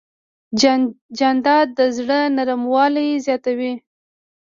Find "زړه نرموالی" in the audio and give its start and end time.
1.97-3.09